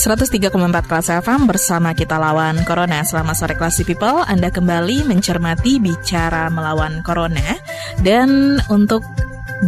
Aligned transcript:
103,4 0.00 0.56
kelas 0.88 1.12
FM 1.20 1.44
bersama 1.44 1.92
kita 1.92 2.16
lawan 2.16 2.64
Corona. 2.64 3.04
Selamat 3.04 3.36
sore 3.36 3.52
Classy 3.52 3.84
People, 3.84 4.24
Anda 4.24 4.48
kembali 4.48 5.04
mencermati 5.04 5.76
bicara 5.76 6.48
melawan 6.48 7.04
Corona. 7.04 7.60
Dan 8.00 8.56
untuk 8.72 9.04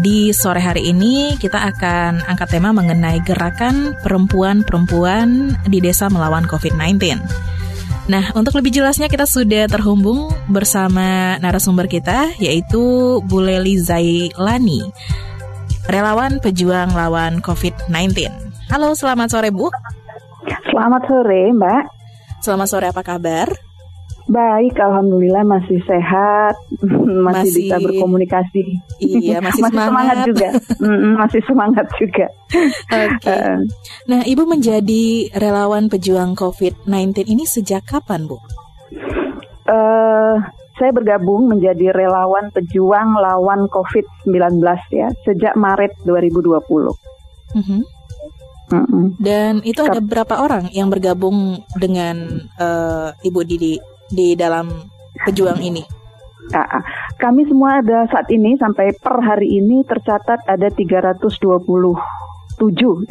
di 0.01 0.33
sore 0.33 0.65
hari 0.65 0.89
ini 0.89 1.37
kita 1.37 1.61
akan 1.77 2.25
angkat 2.25 2.49
tema 2.49 2.73
mengenai 2.73 3.21
gerakan 3.29 3.93
perempuan-perempuan 4.01 5.53
di 5.69 5.85
desa 5.85 6.09
melawan 6.09 6.49
COVID-19. 6.49 7.21
Nah, 8.09 8.33
untuk 8.33 8.57
lebih 8.57 8.73
jelasnya 8.73 9.13
kita 9.13 9.29
sudah 9.29 9.69
terhubung 9.69 10.33
bersama 10.49 11.37
narasumber 11.45 11.93
kita 11.93 12.33
yaitu 12.41 13.21
Bu 13.29 13.45
Leli 13.45 13.77
Zailani, 13.77 14.81
relawan 15.93 16.41
pejuang 16.41 16.97
lawan 16.97 17.45
COVID-19. 17.45 18.33
Halo, 18.73 18.97
selamat 18.97 19.29
sore 19.29 19.53
Bu. 19.53 19.69
Selamat 20.73 21.05
sore, 21.05 21.53
Mbak. 21.53 21.85
Selamat 22.41 22.69
sore, 22.73 22.87
apa 22.89 23.05
kabar? 23.05 23.49
Baik, 24.25 24.81
alhamdulillah 24.81 25.45
masih 25.45 25.85
sehat, 25.85 26.57
masih, 26.81 27.21
masih 27.29 27.53
bisa 27.61 27.77
berkomunikasi. 27.77 28.63
Iya, 28.97 29.39
masih, 29.45 29.69
masih 29.69 29.77
semangat. 29.77 29.89
semangat 29.93 30.17
juga. 30.25 30.49
masih 31.21 31.43
semangat 31.45 31.87
juga. 32.01 32.27
Oke. 32.89 33.21
Okay. 33.21 33.53
nah, 34.09 34.21
Ibu 34.25 34.43
menjadi 34.49 35.29
relawan 35.37 35.93
pejuang 35.93 36.33
COVID-19 36.41 37.21
ini 37.29 37.45
sejak 37.45 37.85
kapan, 37.85 38.25
Bu? 38.25 38.41
Uh, 39.69 40.41
saya 40.81 40.89
bergabung 40.97 41.53
menjadi 41.53 41.93
relawan 41.93 42.49
pejuang 42.49 43.13
lawan 43.21 43.69
COVID-19 43.69 44.57
ya 44.89 45.13
sejak 45.29 45.53
Maret 45.53 46.01
2020. 46.09 46.65
Mm 47.53 47.61
-hmm. 47.61 47.81
Dan 49.21 49.61
itu 49.63 49.85
ada 49.85 50.01
berapa 50.01 50.41
orang 50.41 50.73
yang 50.73 50.89
bergabung 50.89 51.61
dengan 51.77 52.49
uh, 52.57 53.13
Ibu 53.21 53.41
Didi 53.45 53.77
di 54.09 54.33
dalam 54.33 54.69
pejuang 55.25 55.61
ini? 55.61 55.85
Kami 57.17 57.47
semua 57.47 57.79
ada 57.81 58.05
saat 58.11 58.29
ini 58.29 58.59
sampai 58.59 58.93
per 58.99 59.23
hari 59.23 59.63
ini 59.63 59.87
tercatat 59.87 60.43
ada 60.49 60.69
327 60.69 61.55
327 62.59 63.09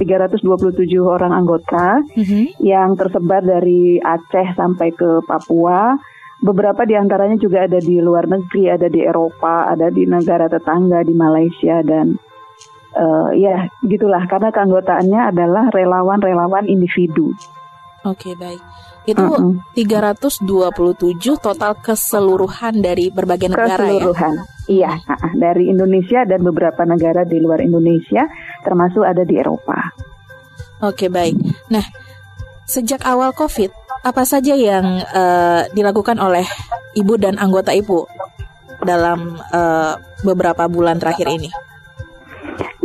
orang 1.02 1.34
anggota 1.34 2.04
mm 2.14 2.24
-hmm. 2.24 2.44
yang 2.62 2.94
tersebar 3.00 3.42
dari 3.42 3.98
Aceh 3.98 4.54
sampai 4.54 4.92
ke 4.94 5.24
Papua. 5.26 5.96
Beberapa 6.42 6.90
di 6.90 6.98
antaranya 6.98 7.38
juga 7.38 7.70
ada 7.70 7.78
di 7.78 8.02
luar 8.02 8.26
negeri, 8.26 8.66
ada 8.66 8.90
di 8.90 9.06
Eropa, 9.06 9.70
ada 9.70 9.94
di 9.94 10.10
negara 10.10 10.50
tetangga 10.50 11.06
di 11.06 11.14
Malaysia 11.14 11.86
dan 11.86 12.18
uh, 12.96 13.30
ya 13.36 13.68
gitulah 13.86 14.24
karena 14.28 14.50
keanggotaannya 14.52 15.22
adalah 15.32 15.66
relawan-relawan 15.72 16.68
individu. 16.68 17.32
Oke 18.02 18.32
okay, 18.32 18.34
baik. 18.34 18.62
Itu 19.06 19.22
uh 19.22 19.34
-uh. 19.34 19.54
327 19.74 21.42
total 21.42 21.74
keseluruhan 21.82 22.82
dari 22.82 23.10
berbagai 23.10 23.50
negara 23.50 23.82
keseluruhan. 23.82 24.34
ya? 24.38 24.44
Keseluruhan, 24.46 24.70
iya. 24.70 24.92
Uh 25.06 25.14
-uh, 25.18 25.32
dari 25.38 25.64
Indonesia 25.70 26.20
dan 26.26 26.40
beberapa 26.46 26.82
negara 26.86 27.26
di 27.26 27.38
luar 27.42 27.66
Indonesia, 27.66 28.30
termasuk 28.62 29.02
ada 29.06 29.26
di 29.26 29.38
Eropa. 29.38 29.78
Oke 30.82 31.06
okay, 31.06 31.10
baik. 31.14 31.38
Nah, 31.70 31.86
sejak 32.66 33.06
awal 33.06 33.34
COVID, 33.38 33.70
apa 34.02 34.24
saja 34.26 34.58
yang 34.58 35.06
uh, 35.14 35.70
dilakukan 35.74 36.18
oleh 36.18 36.46
ibu 36.98 37.14
dan 37.22 37.38
anggota 37.38 37.74
ibu 37.74 38.10
dalam 38.82 39.38
uh, 39.54 39.94
beberapa 40.26 40.66
bulan 40.66 40.98
terakhir 40.98 41.30
ini? 41.30 41.50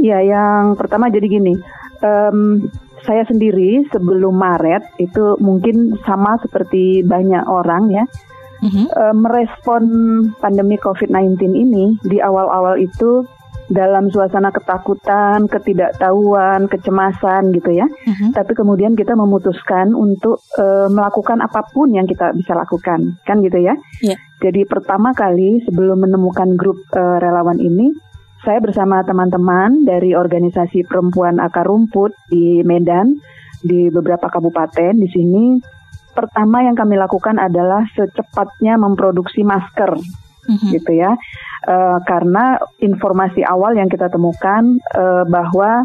Ya, 0.06 0.22
yang 0.22 0.78
pertama 0.78 1.10
jadi 1.10 1.26
gini, 1.26 1.58
um, 1.98 2.70
saya 3.02 3.26
sendiri 3.26 3.86
sebelum 3.90 4.38
Maret 4.38 4.98
itu 5.02 5.38
mungkin 5.42 5.98
sama 6.06 6.38
seperti 6.42 7.02
banyak 7.02 7.42
orang 7.46 7.90
ya, 7.90 8.04
mm-hmm. 8.62 8.86
uh, 8.94 9.14
merespon 9.14 9.82
pandemi 10.38 10.78
COVID-19 10.78 11.38
ini 11.54 11.84
di 12.06 12.18
awal-awal 12.22 12.78
itu 12.78 13.26
dalam 13.66 14.06
suasana 14.14 14.54
ketakutan, 14.54 15.50
ketidaktahuan, 15.50 16.70
kecemasan 16.70 17.50
gitu 17.50 17.74
ya. 17.74 17.86
Mm-hmm. 17.86 18.30
Tapi 18.30 18.52
kemudian 18.54 18.94
kita 18.94 19.18
memutuskan 19.18 19.90
untuk 19.90 20.38
uh, 20.58 20.86
melakukan 20.86 21.42
apa 21.42 21.66
pun 21.74 21.90
yang 21.90 22.06
kita 22.06 22.30
bisa 22.38 22.54
lakukan, 22.54 23.18
kan 23.26 23.42
gitu 23.42 23.58
ya. 23.58 23.74
Yeah. 24.02 24.18
Jadi 24.38 24.70
pertama 24.70 25.10
kali 25.18 25.66
sebelum 25.66 26.06
menemukan 26.06 26.54
grup 26.54 26.78
uh, 26.94 27.18
relawan 27.18 27.58
ini 27.58 27.90
saya 28.46 28.62
bersama 28.62 29.02
teman-teman 29.02 29.82
dari 29.82 30.14
organisasi 30.14 30.86
perempuan 30.86 31.42
akar 31.42 31.66
rumput 31.66 32.14
di 32.30 32.62
Medan, 32.62 33.18
di 33.58 33.90
beberapa 33.90 34.30
kabupaten 34.30 34.94
di 34.94 35.10
sini. 35.10 35.58
Pertama 36.14 36.62
yang 36.62 36.78
kami 36.78 36.94
lakukan 36.94 37.42
adalah 37.42 37.82
secepatnya 37.98 38.78
memproduksi 38.78 39.42
masker, 39.42 39.98
mm-hmm. 39.98 40.68
gitu 40.78 40.92
ya, 40.94 41.12
uh, 41.66 41.98
karena 42.06 42.62
informasi 42.78 43.42
awal 43.42 43.74
yang 43.74 43.90
kita 43.90 44.06
temukan 44.08 44.78
uh, 44.94 45.26
bahwa 45.26 45.82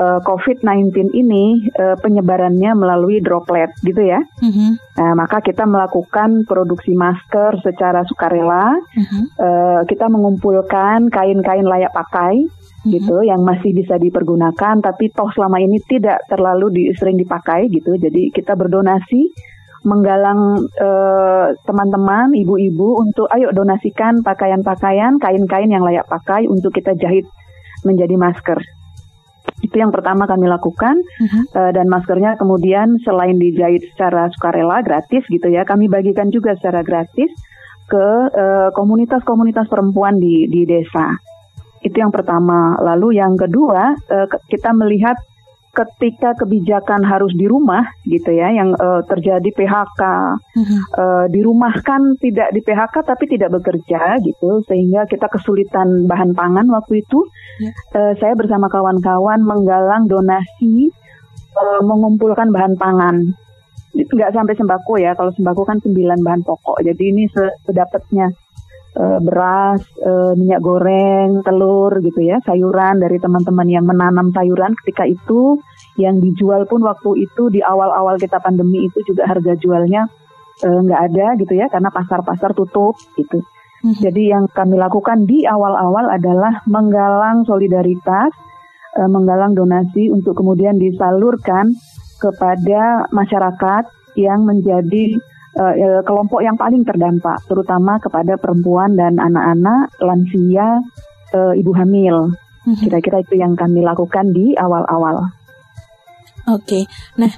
uh, 0.00 0.16
eh, 0.16 0.20
COVID-19 0.24 1.12
ini 1.12 1.68
uh, 1.76 1.96
penyebarannya 2.00 2.72
melalui 2.72 3.20
droplet 3.20 3.68
gitu 3.84 4.00
ya. 4.00 4.24
Mm-hmm. 4.40 4.70
Nah, 4.96 5.12
maka 5.14 5.44
kita 5.44 5.68
melakukan 5.68 6.48
produksi 6.48 6.96
masker 6.96 7.60
secara 7.60 8.02
sukarela. 8.08 8.72
Mm-hmm. 8.96 9.22
Uh, 9.36 9.80
kita 9.84 10.08
mengumpulkan 10.08 11.12
kain-kain 11.12 11.68
layak 11.68 11.92
pakai 11.92 12.40
mm-hmm. 12.40 12.90
gitu 12.96 13.16
yang 13.22 13.44
masih 13.44 13.76
bisa 13.76 14.00
dipergunakan 14.00 14.80
tapi 14.80 15.12
toh 15.12 15.28
selama 15.36 15.60
ini 15.60 15.76
tidak 15.84 16.24
terlalu 16.32 16.72
di, 16.72 16.82
sering 16.96 17.20
dipakai 17.20 17.68
gitu. 17.68 18.00
Jadi 18.00 18.32
kita 18.32 18.56
berdonasi 18.56 19.28
menggalang 19.80 20.60
uh, 20.76 21.56
teman-teman, 21.64 22.36
ibu-ibu 22.36 23.00
untuk 23.00 23.24
ayo 23.32 23.48
donasikan 23.48 24.20
pakaian-pakaian, 24.20 25.16
kain-kain 25.16 25.72
yang 25.72 25.80
layak 25.80 26.04
pakai 26.04 26.44
untuk 26.52 26.76
kita 26.76 26.92
jahit 27.00 27.24
menjadi 27.88 28.12
masker. 28.20 28.60
Itu 29.60 29.76
yang 29.76 29.92
pertama 29.92 30.24
kami 30.24 30.48
lakukan 30.48 30.96
uh-huh. 30.98 31.42
uh, 31.52 31.70
dan 31.76 31.86
maskernya 31.86 32.36
kemudian 32.40 32.96
selain 33.04 33.36
dijahit 33.36 33.84
secara 33.92 34.32
sukarela 34.32 34.80
gratis 34.80 35.22
gitu 35.28 35.48
ya, 35.52 35.68
kami 35.68 35.86
bagikan 35.86 36.32
juga 36.32 36.56
secara 36.56 36.80
gratis 36.80 37.28
ke 37.90 38.08
uh, 38.32 38.70
komunitas-komunitas 38.72 39.68
perempuan 39.68 40.16
di 40.16 40.48
di 40.48 40.64
desa. 40.64 41.18
Itu 41.80 41.96
yang 41.96 42.12
pertama. 42.12 42.76
Lalu 42.80 43.20
yang 43.20 43.34
kedua, 43.36 43.96
uh, 43.96 44.26
kita 44.48 44.72
melihat 44.76 45.16
ketika 45.70 46.34
kebijakan 46.34 47.06
harus 47.06 47.30
di 47.38 47.46
rumah 47.46 47.86
gitu 48.02 48.34
ya 48.34 48.50
yang 48.50 48.74
uh, 48.74 49.06
terjadi 49.06 49.46
PHK 49.54 50.02
uh-huh. 50.02 50.80
uh, 50.98 51.24
dirumahkan 51.30 52.18
tidak 52.18 52.50
di 52.50 52.60
PHK 52.60 53.06
tapi 53.06 53.30
tidak 53.30 53.54
bekerja 53.54 54.18
gitu 54.18 54.66
sehingga 54.66 55.06
kita 55.06 55.30
kesulitan 55.30 56.10
bahan 56.10 56.34
pangan 56.34 56.66
waktu 56.74 57.06
itu 57.06 57.22
yeah. 57.62 57.70
Ya. 57.94 57.98
uh, 57.98 58.12
saya 58.18 58.34
bersama 58.34 58.66
kawan-kawan 58.66 59.46
menggalang 59.46 60.10
donasi 60.10 60.90
uh, 61.54 61.80
mengumpulkan 61.86 62.50
bahan 62.50 62.74
pangan 62.74 63.30
nggak 63.90 64.30
sampai 64.30 64.54
sembako 64.54 65.02
ya 65.02 65.18
kalau 65.18 65.34
sembako 65.34 65.66
kan 65.66 65.78
sembilan 65.82 66.22
bahan 66.22 66.42
pokok 66.46 66.78
jadi 66.86 67.02
ini 67.10 67.26
sedapatnya 67.66 68.30
beras, 68.96 69.86
uh, 70.02 70.34
minyak 70.34 70.58
goreng, 70.58 71.46
telur 71.46 71.94
gitu 72.02 72.26
ya, 72.26 72.42
sayuran 72.42 72.98
dari 72.98 73.22
teman-teman 73.22 73.68
yang 73.70 73.86
menanam 73.86 74.34
sayuran 74.34 74.74
ketika 74.82 75.06
itu 75.06 75.62
yang 75.94 76.18
dijual 76.18 76.66
pun 76.66 76.82
waktu 76.82 77.22
itu 77.22 77.54
di 77.54 77.62
awal-awal 77.62 78.18
kita 78.18 78.42
pandemi 78.42 78.90
itu 78.90 78.98
juga 79.06 79.30
harga 79.30 79.54
jualnya 79.62 80.10
uh, 80.64 80.80
nggak 80.84 81.00
ada 81.12 81.26
gitu 81.40 81.52
ya 81.56 81.66
karena 81.70 81.88
pasar-pasar 81.92 82.52
tutup 82.52 82.96
gitu. 83.16 83.40
Hmm. 83.80 83.96
Jadi 83.96 84.28
yang 84.28 84.44
kami 84.52 84.76
lakukan 84.76 85.24
di 85.24 85.48
awal-awal 85.48 86.12
adalah 86.12 86.60
menggalang 86.68 87.48
solidaritas, 87.48 88.30
uh, 89.00 89.08
menggalang 89.08 89.56
donasi 89.56 90.12
untuk 90.12 90.36
kemudian 90.36 90.76
disalurkan 90.76 91.72
kepada 92.20 93.08
masyarakat 93.08 93.84
yang 94.20 94.44
menjadi 94.44 95.16
uh, 95.56 96.02
kelompok 96.06 96.40
yang 96.44 96.54
paling 96.54 96.86
terdampak, 96.86 97.42
terutama 97.46 97.98
kepada 97.98 98.36
perempuan 98.38 98.94
dan 98.94 99.18
anak-anak, 99.18 99.94
lansia, 100.02 100.82
uh, 101.34 101.52
ibu 101.56 101.72
hamil. 101.74 102.34
Hmm. 102.60 102.76
Kira-kira 102.76 103.24
itu 103.24 103.40
yang 103.40 103.56
kami 103.56 103.80
lakukan 103.80 104.36
di 104.36 104.52
awal-awal. 104.52 105.32
Oke, 106.48 106.82
okay. 106.82 106.82
nah 107.20 107.30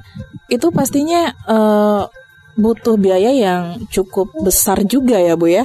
itu 0.46 0.70
pastinya 0.70 1.30
uh, 1.44 2.06
butuh 2.56 2.96
biaya 2.96 3.32
yang 3.34 3.82
cukup 3.90 4.30
besar 4.40 4.82
juga 4.86 5.18
ya 5.18 5.34
Bu 5.34 5.50
ya. 5.50 5.64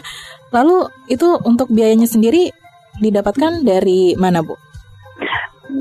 Lalu 0.52 0.90
itu 1.12 1.38
untuk 1.44 1.70
biayanya 1.70 2.08
sendiri 2.08 2.52
didapatkan 2.98 3.62
dari 3.62 4.18
mana 4.18 4.42
Bu? 4.42 4.67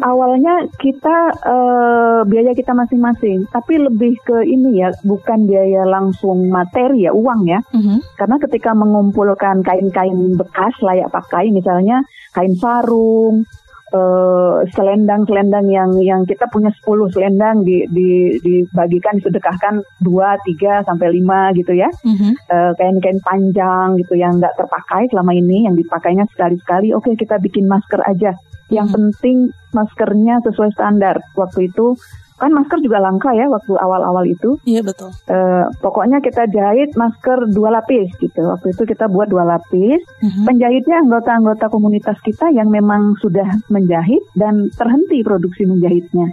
Awalnya 0.03 0.69
kita 0.81 1.17
uh, 1.45 2.21
biaya 2.29 2.53
kita 2.53 2.73
masing-masing, 2.73 3.49
tapi 3.53 3.81
lebih 3.81 4.17
ke 4.25 4.45
ini 4.45 4.83
ya, 4.83 4.93
bukan 5.05 5.49
biaya 5.49 5.85
langsung 5.89 6.49
materi 6.49 7.09
ya, 7.09 7.13
uang 7.13 7.49
ya. 7.49 7.61
Uh 7.73 7.79
-huh. 7.79 7.99
Karena 8.17 8.37
ketika 8.41 8.71
mengumpulkan 8.77 9.65
kain-kain 9.65 10.37
bekas 10.37 10.75
layak 10.83 11.09
pakai, 11.13 11.49
misalnya 11.53 12.05
kain 12.37 12.55
sarung, 12.57 13.49
uh, 13.97 14.61
selendang-selendang 14.77 15.67
yang 15.73 15.91
yang 16.05 16.23
kita 16.29 16.45
punya 16.53 16.69
10 16.85 17.15
selendang 17.15 17.65
di, 17.65 17.89
di 17.89 18.37
dibagikan 18.45 19.17
disedekahkan 19.19 19.81
2, 20.05 20.13
3 20.61 20.87
sampai 20.89 21.09
5 21.21 21.59
gitu 21.59 21.73
ya. 21.73 21.89
Mm-hmm. 22.05 22.33
Uh, 22.53 22.73
kain-kain 22.77 23.21
panjang 23.25 23.97
gitu 24.01 24.15
yang 24.21 24.37
nggak 24.37 24.55
terpakai 24.55 25.09
selama 25.09 25.33
ini 25.33 25.65
yang 25.65 25.75
dipakainya 25.75 26.29
sekali-sekali 26.33 26.93
oke 26.93 27.09
okay, 27.09 27.15
kita 27.17 27.41
bikin 27.41 27.65
masker 27.65 28.01
aja. 28.05 28.37
Yang 28.69 28.87
mm-hmm. 28.93 28.97
penting 28.97 29.39
maskernya 29.73 30.35
sesuai 30.45 30.71
standar. 30.77 31.17
Waktu 31.39 31.73
itu 31.73 31.97
kan 32.37 32.53
masker 32.53 32.79
juga 32.85 33.01
langka 33.01 33.33
ya 33.33 33.49
waktu 33.49 33.73
awal-awal 33.81 34.25
itu. 34.29 34.61
Iya 34.69 34.85
betul. 34.85 35.09
Uh, 35.29 35.65
pokoknya 35.81 36.21
kita 36.21 36.45
jahit 36.53 36.93
masker 36.95 37.49
dua 37.53 37.81
lapis 37.81 38.13
gitu. 38.21 38.45
Waktu 38.45 38.77
itu 38.77 38.83
kita 38.85 39.09
buat 39.09 39.33
dua 39.33 39.49
lapis. 39.49 40.01
Uh-huh. 40.21 40.45
Penjahitnya 40.45 41.01
anggota-anggota 41.01 41.73
komunitas 41.73 42.21
kita 42.21 42.53
yang 42.53 42.69
memang 42.69 43.17
sudah 43.25 43.49
menjahit 43.73 44.21
dan 44.37 44.69
terhenti 44.77 45.25
produksi 45.25 45.65
menjahitnya 45.65 46.29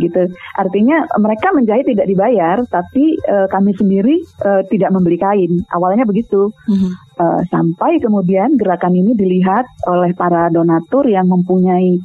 gitu. 0.00 0.24
Artinya 0.56 1.04
mereka 1.20 1.52
menjahit 1.52 1.84
tidak 1.84 2.08
dibayar, 2.08 2.64
tapi 2.68 3.18
uh, 3.28 3.44
kami 3.52 3.76
sendiri 3.76 4.24
uh, 4.40 4.64
tidak 4.72 4.88
membeli 4.88 5.20
kain. 5.20 5.60
Awalnya 5.68 6.08
begitu. 6.08 6.48
Uh-huh. 6.48 6.92
Uh, 7.20 7.44
sampai 7.52 8.00
kemudian 8.00 8.56
gerakan 8.56 8.96
ini 8.96 9.12
dilihat 9.12 9.68
oleh 9.84 10.16
para 10.16 10.48
donatur 10.48 11.04
yang 11.04 11.28
mempunyai 11.28 12.00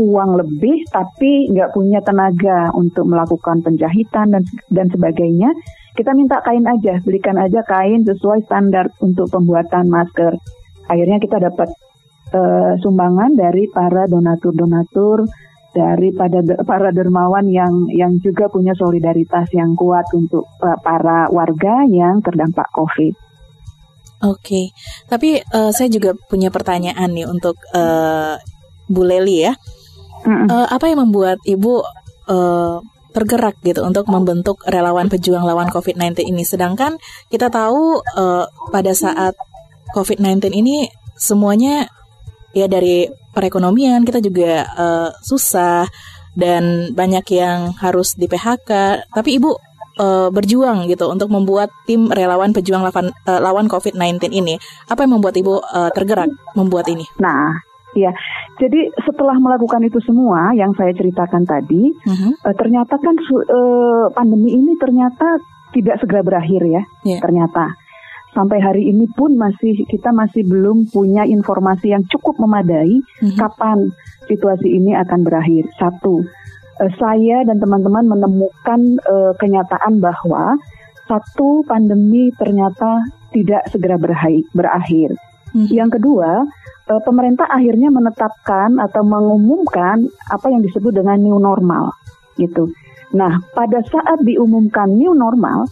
uang 0.00 0.40
lebih 0.40 0.88
tapi 0.88 1.52
nggak 1.52 1.76
punya 1.76 2.00
tenaga 2.00 2.72
untuk 2.72 3.04
melakukan 3.04 3.60
penjahitan 3.60 4.32
dan 4.32 4.42
dan 4.72 4.86
sebagainya, 4.88 5.52
kita 5.92 6.16
minta 6.16 6.40
kain 6.40 6.64
aja, 6.64 6.96
belikan 7.04 7.36
aja 7.36 7.60
kain 7.68 8.00
sesuai 8.08 8.48
standar 8.48 8.88
untuk 9.04 9.28
pembuatan 9.28 9.92
masker. 9.92 10.32
Akhirnya 10.88 11.20
kita 11.20 11.36
dapat 11.38 11.68
uh, 12.34 12.74
sumbangan 12.80 13.36
dari 13.36 13.68
para 13.70 14.08
donatur-donatur, 14.08 15.28
dari 15.70 16.10
pada 16.10 16.42
para 16.66 16.90
dermawan 16.90 17.46
yang 17.46 17.86
yang 17.94 18.18
juga 18.18 18.50
punya 18.50 18.74
solidaritas 18.74 19.46
yang 19.54 19.78
kuat 19.78 20.06
untuk 20.14 20.46
uh, 20.62 20.78
para 20.82 21.30
warga 21.30 21.86
yang 21.86 22.18
terdampak 22.22 22.66
COVID. 22.74 23.14
Oke, 24.20 24.36
okay. 24.36 24.64
tapi 25.08 25.40
uh, 25.40 25.72
saya 25.72 25.88
juga 25.88 26.12
punya 26.12 26.52
pertanyaan 26.52 27.08
nih 27.08 27.24
untuk 27.24 27.56
uh, 27.72 28.36
Bu 28.90 29.02
Leli 29.06 29.48
ya. 29.48 29.56
Uh, 30.26 30.66
apa 30.68 30.90
yang 30.90 31.08
membuat 31.08 31.40
ibu 31.48 31.80
uh, 32.28 32.76
tergerak 33.10 33.58
gitu 33.66 33.82
untuk 33.82 34.06
membentuk 34.06 34.62
relawan 34.68 35.08
pejuang 35.08 35.42
lawan 35.42 35.72
COVID-19 35.72 36.26
ini? 36.28 36.44
Sedangkan 36.44 37.00
kita 37.32 37.48
tahu 37.48 37.98
uh, 38.00 38.44
pada 38.70 38.92
saat 38.92 39.34
COVID-19 39.96 40.54
ini 40.54 40.86
semuanya 41.18 41.90
ya 42.54 42.66
dari 42.70 43.06
perekonomian 43.34 44.02
kita 44.02 44.18
juga 44.22 44.66
uh, 44.74 45.08
susah 45.22 45.86
dan 46.34 46.94
banyak 46.94 47.26
yang 47.34 47.74
harus 47.78 48.14
di 48.14 48.30
PHK. 48.30 49.02
Tapi 49.10 49.30
ibu 49.38 49.50
uh, 49.98 50.28
berjuang 50.30 50.86
gitu 50.86 51.10
untuk 51.10 51.28
membuat 51.28 51.68
tim 51.84 52.08
relawan 52.08 52.54
pejuang 52.54 52.86
lawan 52.86 53.10
uh, 53.26 53.40
lawan 53.40 53.66
COVID-19 53.66 54.30
ini. 54.32 54.56
Apa 54.88 55.04
yang 55.04 55.18
membuat 55.18 55.34
ibu 55.36 55.58
uh, 55.60 55.90
tergerak 55.90 56.30
membuat 56.54 56.86
ini? 56.88 57.04
Nah, 57.18 57.69
Ya, 57.90 58.14
jadi 58.62 58.86
setelah 59.02 59.34
melakukan 59.42 59.82
itu 59.82 59.98
semua 60.06 60.54
yang 60.54 60.70
saya 60.78 60.94
ceritakan 60.94 61.42
tadi, 61.42 61.90
uh-huh. 61.90 62.32
uh, 62.46 62.54
ternyata 62.54 62.94
kan 63.02 63.18
uh, 63.18 64.06
pandemi 64.14 64.54
ini 64.54 64.78
ternyata 64.78 65.42
tidak 65.74 65.98
segera 65.98 66.22
berakhir 66.22 66.62
ya. 66.70 66.82
Yeah. 67.02 67.18
Ternyata 67.18 67.74
sampai 68.30 68.62
hari 68.62 68.86
ini 68.86 69.10
pun 69.10 69.34
masih 69.34 69.74
kita 69.90 70.14
masih 70.14 70.46
belum 70.46 70.86
punya 70.94 71.26
informasi 71.26 71.90
yang 71.90 72.06
cukup 72.06 72.38
memadai 72.38 73.02
uh-huh. 73.02 73.34
kapan 73.34 73.90
situasi 74.30 74.70
ini 74.70 74.94
akan 74.94 75.26
berakhir. 75.26 75.66
Satu, 75.74 76.22
uh, 76.78 76.92
saya 76.94 77.42
dan 77.42 77.58
teman-teman 77.58 78.06
menemukan 78.06 78.80
uh, 79.02 79.34
kenyataan 79.34 79.98
bahwa 79.98 80.54
satu 81.10 81.66
pandemi 81.66 82.30
ternyata 82.38 83.02
tidak 83.34 83.66
segera 83.66 83.98
berakhir. 83.98 85.10
Uh-huh. 85.50 85.68
Yang 85.70 86.00
kedua 86.00 86.46
uh, 86.90 87.02
pemerintah 87.02 87.46
akhirnya 87.50 87.90
menetapkan 87.90 88.78
atau 88.78 89.02
mengumumkan 89.06 90.06
apa 90.30 90.46
yang 90.50 90.62
disebut 90.62 90.94
dengan 90.94 91.18
new 91.22 91.38
normal 91.38 91.94
gitu. 92.38 92.72
Nah, 93.10 93.42
pada 93.58 93.82
saat 93.90 94.22
diumumkan 94.22 94.94
new 94.94 95.10
normal, 95.12 95.66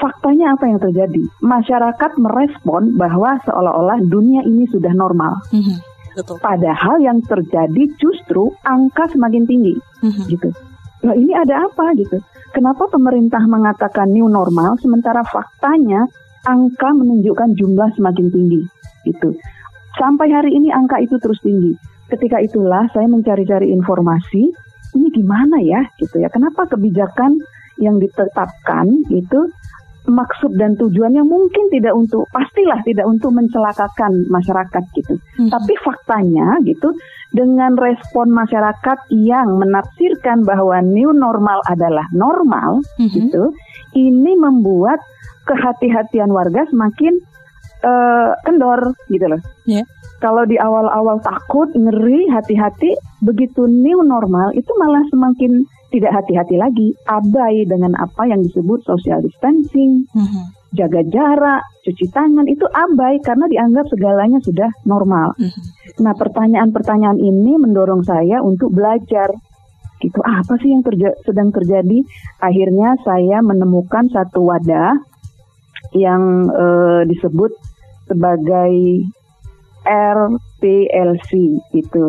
faktanya 0.00 0.56
apa 0.56 0.64
yang 0.66 0.80
terjadi? 0.80 1.20
Masyarakat 1.44 2.16
merespon 2.16 2.96
bahwa 2.96 3.36
seolah-olah 3.44 4.00
dunia 4.08 4.40
ini 4.48 4.64
sudah 4.72 4.92
normal. 4.96 5.36
Mm-hmm. 5.52 5.76
Betul. 6.16 6.40
Padahal 6.40 6.96
yang 6.98 7.20
terjadi 7.22 7.84
justru 8.00 8.50
angka 8.64 9.06
semakin 9.12 9.44
tinggi, 9.44 9.76
mm-hmm. 9.76 10.24
gitu. 10.32 10.48
Nah, 11.04 11.14
ini 11.14 11.30
ada 11.36 11.68
apa 11.68 11.94
gitu? 11.94 12.18
Kenapa 12.56 12.88
pemerintah 12.88 13.44
mengatakan 13.44 14.08
new 14.08 14.26
normal 14.26 14.80
sementara 14.80 15.20
faktanya 15.28 16.08
angka 16.48 16.90
menunjukkan 16.96 17.54
jumlah 17.54 17.92
semakin 17.94 18.32
tinggi? 18.32 18.64
Gitu. 19.08 19.32
Sampai 19.96 20.28
hari 20.30 20.52
ini 20.52 20.68
angka 20.68 21.00
itu 21.00 21.16
terus 21.16 21.40
tinggi. 21.40 21.72
Ketika 22.12 22.40
itulah 22.44 22.88
saya 22.92 23.08
mencari-cari 23.08 23.72
informasi, 23.72 24.52
ini 24.96 25.08
gimana 25.12 25.60
ya 25.64 25.84
gitu 25.96 26.20
ya. 26.20 26.28
Kenapa 26.28 26.68
kebijakan 26.68 27.40
yang 27.80 27.96
ditetapkan 28.00 28.86
itu 29.12 29.48
maksud 30.08 30.56
dan 30.56 30.74
tujuannya 30.80 31.20
mungkin 31.20 31.68
tidak 31.68 31.92
untuk 31.92 32.24
pastilah 32.32 32.80
tidak 32.82 33.04
untuk 33.04 33.36
mencelakakan 33.36 34.24
masyarakat 34.32 34.82
gitu. 34.96 35.20
Hmm. 35.36 35.52
Tapi 35.52 35.72
faktanya 35.84 36.58
gitu 36.64 36.96
dengan 37.30 37.76
respon 37.76 38.32
masyarakat 38.32 38.98
yang 39.12 39.60
menafsirkan 39.60 40.48
bahwa 40.48 40.80
new 40.80 41.12
normal 41.12 41.60
adalah 41.68 42.08
normal 42.16 42.80
hmm. 42.96 43.12
gitu, 43.12 43.52
ini 43.92 44.32
membuat 44.40 44.98
kehati-hatian 45.44 46.32
warga 46.32 46.64
semakin 46.72 47.20
uh, 47.84 48.32
kendor 48.46 48.94
gitu 49.10 49.26
loh. 49.28 49.40
Yeah. 49.68 49.86
Kalau 50.18 50.42
di 50.50 50.58
awal-awal 50.58 51.22
takut, 51.22 51.70
ngeri, 51.78 52.26
hati-hati, 52.34 52.98
begitu 53.22 53.70
new 53.70 54.02
normal 54.02 54.50
itu 54.58 54.66
malah 54.74 55.06
semakin 55.14 55.62
tidak 55.94 56.10
hati-hati 56.10 56.58
lagi, 56.58 56.90
abai 57.06 57.62
dengan 57.64 57.94
apa 57.96 58.26
yang 58.26 58.42
disebut 58.42 58.82
social 58.82 59.22
distancing, 59.22 60.04
mm-hmm. 60.10 60.44
jaga 60.74 61.06
jarak, 61.06 61.62
cuci 61.86 62.10
tangan 62.10 62.50
itu 62.50 62.66
abai 62.66 63.22
karena 63.22 63.46
dianggap 63.46 63.86
segalanya 63.88 64.42
sudah 64.42 64.68
normal. 64.84 65.38
Mm-hmm. 65.38 65.64
Nah, 66.02 66.12
pertanyaan-pertanyaan 66.18 67.22
ini 67.22 67.54
mendorong 67.56 68.02
saya 68.02 68.42
untuk 68.42 68.74
belajar 68.74 69.30
gitu 69.98 70.20
apa 70.22 70.54
sih 70.62 70.70
yang 70.70 70.86
terja 70.86 71.10
sedang 71.26 71.50
terjadi 71.50 72.06
akhirnya 72.38 72.94
saya 73.02 73.42
menemukan 73.42 74.06
satu 74.06 74.46
wadah 74.46 74.94
yang 75.90 76.46
uh, 76.54 77.02
disebut 77.02 77.50
sebagai 78.08 79.04
RPLC 79.84 81.30
itu 81.76 82.04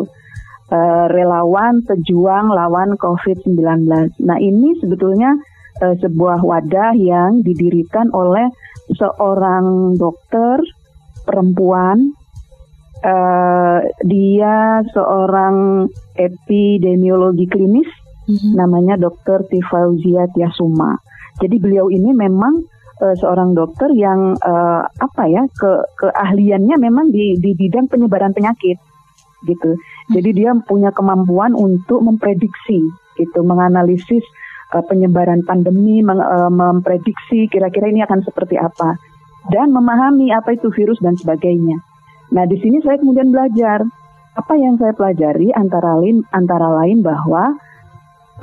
uh, 0.72 1.06
relawan 1.10 1.84
pejuang 1.84 2.50
lawan 2.50 2.96
COVID-19. 2.96 3.86
Nah 4.20 4.38
ini 4.40 4.76
sebetulnya 4.80 5.36
uh, 5.84 5.94
sebuah 6.00 6.42
wadah 6.42 6.92
yang 6.96 7.40
didirikan 7.44 8.10
oleh 8.12 8.48
seorang 8.94 9.94
dokter 9.96 10.60
perempuan. 11.24 12.16
Uh, 13.00 13.80
dia 14.04 14.84
seorang 14.92 15.88
epidemiologi 16.20 17.48
klinis, 17.48 17.88
mm-hmm. 18.28 18.52
namanya 18.60 19.00
Dokter 19.00 19.40
Tifauzia 19.48 20.28
Tiasuma. 20.36 21.00
Jadi 21.40 21.56
beliau 21.56 21.88
ini 21.88 22.12
memang 22.12 22.60
uh, 23.00 23.16
seorang 23.18 23.56
dokter 23.56 23.88
yang 23.96 24.36
uh, 24.44 24.84
apa 24.84 25.22
ya 25.26 25.42
ke 25.50 25.72
keahliannya 26.04 26.76
memang 26.76 27.08
di 27.10 27.40
di 27.40 27.56
bidang 27.56 27.88
penyebaran 27.88 28.36
penyakit 28.36 28.78
gitu. 29.48 29.72
Jadi 30.12 30.30
dia 30.36 30.52
punya 30.68 30.92
kemampuan 30.92 31.56
untuk 31.56 32.04
memprediksi 32.04 32.80
gitu, 33.16 33.40
menganalisis 33.40 34.22
uh, 34.76 34.84
penyebaran 34.84 35.40
pandemi, 35.48 36.04
meng, 36.04 36.20
uh, 36.20 36.52
memprediksi 36.52 37.48
kira-kira 37.48 37.88
ini 37.88 38.04
akan 38.04 38.20
seperti 38.20 38.60
apa 38.60 39.00
dan 39.48 39.72
memahami 39.72 40.28
apa 40.36 40.52
itu 40.52 40.68
virus 40.68 41.00
dan 41.00 41.16
sebagainya. 41.16 41.80
Nah, 42.30 42.44
di 42.46 42.60
sini 42.60 42.78
saya 42.84 43.00
kemudian 43.00 43.32
belajar 43.32 43.82
apa 44.36 44.54
yang 44.54 44.78
saya 44.78 44.94
pelajari 44.94 45.50
antara 45.56 45.98
lain 45.98 46.22
antara 46.30 46.68
lain 46.84 47.02
bahwa 47.02 47.56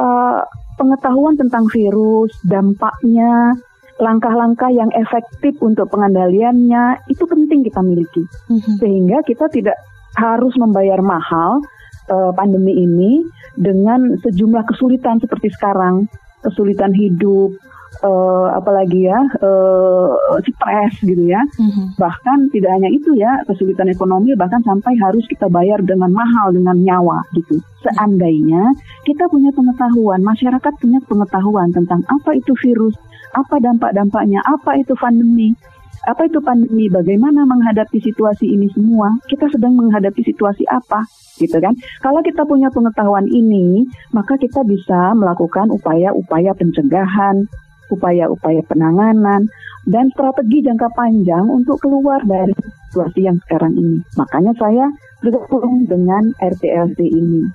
uh, 0.02 0.42
pengetahuan 0.76 1.38
tentang 1.40 1.66
virus, 1.72 2.34
dampaknya, 2.46 3.56
langkah-langkah 3.98 4.70
yang 4.70 4.90
efektif 4.94 5.58
untuk 5.62 5.90
pengendaliannya 5.90 7.02
itu 7.10 7.24
penting 7.26 7.66
kita 7.66 7.82
miliki. 7.82 8.24
Mm-hmm. 8.50 8.76
Sehingga 8.78 9.18
kita 9.26 9.50
tidak 9.50 9.78
harus 10.18 10.54
membayar 10.58 11.02
mahal 11.02 11.62
uh, 12.10 12.32
pandemi 12.34 12.74
ini 12.78 13.26
dengan 13.58 14.18
sejumlah 14.22 14.66
kesulitan 14.70 15.22
seperti 15.22 15.50
sekarang, 15.54 16.10
kesulitan 16.46 16.94
hidup, 16.94 17.54
uh, 18.04 18.48
apalagi 18.54 19.08
ya 19.10 19.20
uh, 19.42 20.12
stres 20.44 20.94
gitu 21.02 21.24
ya. 21.28 21.42
Mm-hmm. 21.58 21.98
Bahkan 21.98 22.38
tidak 22.54 22.72
hanya 22.78 22.90
itu 22.92 23.16
ya 23.18 23.42
kesulitan 23.50 23.90
ekonomi 23.90 24.34
bahkan 24.38 24.62
sampai 24.64 24.94
harus 25.02 25.24
kita 25.26 25.50
bayar 25.50 25.82
dengan 25.84 26.12
mahal 26.14 26.54
dengan 26.54 26.78
nyawa 26.78 27.24
gitu. 27.34 27.58
Seandainya 27.86 28.74
kita 29.08 29.30
punya 29.32 29.50
pengetahuan, 29.54 30.22
masyarakat 30.22 30.74
punya 30.82 31.00
pengetahuan 31.08 31.72
tentang 31.72 32.04
apa 32.12 32.36
itu 32.36 32.54
virus, 32.60 32.94
apa 33.34 33.62
dampak-dampaknya, 33.62 34.44
apa 34.46 34.78
itu 34.80 34.94
pandemi. 34.98 35.56
Apa 36.08 36.24
itu 36.24 36.40
pandemi? 36.40 36.88
Bagaimana 36.88 37.44
menghadapi 37.44 38.00
situasi 38.00 38.48
ini 38.48 38.72
semua? 38.72 39.12
Kita 39.28 39.52
sedang 39.52 39.76
menghadapi 39.76 40.24
situasi 40.24 40.64
apa? 40.72 41.04
Gitu 41.36 41.60
kan? 41.60 41.76
Kalau 42.00 42.24
kita 42.24 42.48
punya 42.48 42.72
pengetahuan 42.72 43.28
ini, 43.28 43.84
maka 44.16 44.40
kita 44.40 44.64
bisa 44.64 45.12
melakukan 45.20 45.68
upaya-upaya 45.68 46.56
pencegahan, 46.56 47.44
upaya-upaya 47.92 48.62
penanganan, 48.68 49.48
dan 49.88 50.12
strategi 50.12 50.68
jangka 50.68 50.92
panjang 50.92 51.48
untuk 51.48 51.80
keluar 51.80 52.20
dari 52.28 52.52
situasi 52.92 53.24
yang 53.24 53.40
sekarang 53.48 53.74
ini. 53.80 54.04
Makanya 54.20 54.54
saya 54.60 54.86
bergabung 55.24 55.88
dengan 55.88 56.36
RTLC 56.44 57.00
ini. 57.08 57.48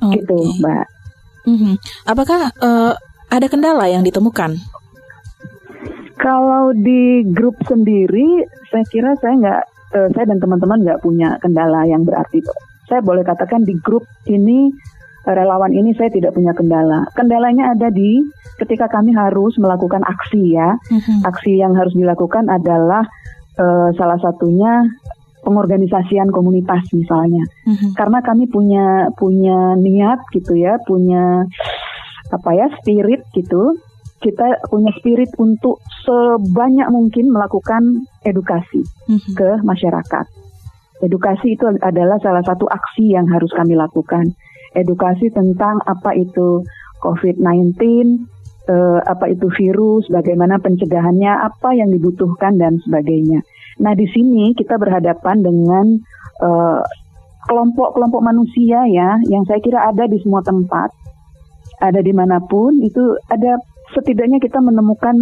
Okay. 0.00 0.20
Gitu, 0.20 0.38
Mbak. 0.60 0.86
Mm 1.48 1.56
-hmm. 1.56 1.74
Apakah 2.04 2.52
uh, 2.60 2.92
ada 3.32 3.46
kendala 3.48 3.88
yang 3.88 4.04
ditemukan? 4.04 4.60
Kalau 6.20 6.76
di 6.76 7.24
grup 7.32 7.56
sendiri, 7.64 8.44
saya 8.68 8.84
kira 8.92 9.16
saya 9.24 9.34
nggak, 9.40 9.62
uh, 9.96 10.08
saya 10.12 10.28
dan 10.28 10.36
teman-teman 10.36 10.84
nggak 10.84 11.00
punya 11.00 11.40
kendala 11.40 11.88
yang 11.88 12.04
berarti. 12.04 12.44
Saya 12.84 13.00
boleh 13.00 13.24
katakan 13.24 13.64
di 13.64 13.72
grup 13.80 14.04
ini 14.28 14.68
relawan 15.24 15.72
ini 15.72 15.96
saya 15.96 16.12
tidak 16.12 16.36
punya 16.36 16.52
kendala. 16.52 17.08
Kendalanya 17.16 17.72
ada 17.72 17.88
di 17.88 18.20
ketika 18.60 18.86
kami 18.92 19.16
harus 19.16 19.56
melakukan 19.56 20.04
aksi 20.04 20.54
ya. 20.54 20.76
Mm-hmm. 20.92 21.18
Aksi 21.24 21.52
yang 21.56 21.72
harus 21.72 21.96
dilakukan 21.96 22.46
adalah 22.52 23.02
uh, 23.56 23.88
salah 23.96 24.20
satunya 24.20 24.84
pengorganisasian 25.40 26.28
komunitas 26.28 26.84
misalnya. 26.92 27.42
Mm-hmm. 27.64 27.90
Karena 27.96 28.18
kami 28.20 28.44
punya 28.52 29.08
punya 29.16 29.74
niat 29.80 30.20
gitu 30.36 30.54
ya, 30.56 30.76
punya 30.84 31.48
apa 32.30 32.50
ya 32.52 32.66
spirit 32.80 33.24
gitu. 33.32 33.76
Kita 34.20 34.68
punya 34.68 34.92
spirit 35.00 35.32
untuk 35.40 35.80
sebanyak 36.04 36.92
mungkin 36.92 37.32
melakukan 37.32 38.04
edukasi 38.28 38.84
mm-hmm. 39.08 39.32
ke 39.32 39.48
masyarakat. 39.64 40.26
Edukasi 41.00 41.56
itu 41.56 41.64
adalah 41.80 42.20
salah 42.20 42.44
satu 42.44 42.68
aksi 42.68 43.16
yang 43.16 43.24
harus 43.32 43.48
kami 43.56 43.72
lakukan 43.72 44.36
edukasi 44.74 45.30
tentang 45.34 45.82
apa 45.86 46.14
itu 46.14 46.62
COVID-19, 47.00 47.74
eh, 48.68 49.00
apa 49.04 49.30
itu 49.32 49.48
virus, 49.48 50.08
bagaimana 50.12 50.60
pencegahannya, 50.60 51.30
apa 51.30 51.72
yang 51.72 51.88
dibutuhkan 51.94 52.58
dan 52.60 52.76
sebagainya. 52.84 53.40
Nah 53.80 53.96
di 53.96 54.04
sini 54.10 54.52
kita 54.52 54.76
berhadapan 54.76 55.40
dengan 55.40 55.86
eh, 56.42 56.82
kelompok-kelompok 57.48 58.20
manusia 58.20 58.84
ya, 58.90 59.16
yang 59.30 59.46
saya 59.48 59.60
kira 59.64 59.88
ada 59.88 60.04
di 60.04 60.20
semua 60.20 60.44
tempat, 60.44 60.92
ada 61.80 62.00
di 62.04 62.12
mana 62.12 62.36
pun 62.44 62.76
itu 62.84 63.16
ada 63.32 63.56
setidaknya 63.96 64.36
kita 64.42 64.60
menemukan 64.60 65.16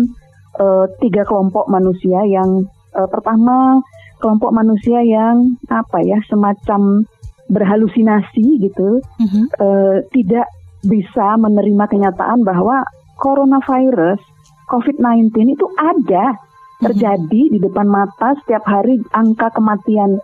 eh, 0.58 0.86
tiga 1.04 1.22
kelompok 1.28 1.70
manusia 1.70 2.24
yang 2.26 2.66
eh, 2.96 3.08
pertama 3.08 3.78
kelompok 4.18 4.50
manusia 4.50 4.98
yang 5.06 5.54
apa 5.70 6.02
ya 6.02 6.18
semacam 6.26 7.06
berhalusinasi 7.48 8.60
gitu, 8.60 9.00
mm-hmm. 9.00 9.44
uh, 9.56 9.96
tidak 10.12 10.46
bisa 10.84 11.26
menerima 11.40 11.84
kenyataan 11.88 12.44
bahwa 12.44 12.84
coronavirus 13.18 14.22
COVID-19 14.70 15.34
itu 15.52 15.66
ada 15.76 16.32
mm-hmm. 16.32 16.84
terjadi 16.86 17.42
di 17.52 17.58
depan 17.58 17.90
mata 17.90 18.38
setiap 18.42 18.64
hari 18.64 19.02
angka 19.12 19.50
kematian 19.52 20.22